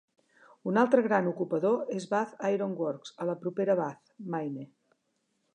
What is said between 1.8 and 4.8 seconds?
és Bath Iron Works, a la propera Bath, Maine.